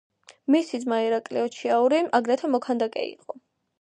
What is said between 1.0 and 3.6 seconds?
ირაკლი ოჩიაური აგრეთვე მოქანდაკე იყო.